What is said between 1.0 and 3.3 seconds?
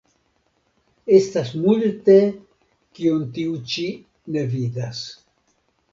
Estas multe, kion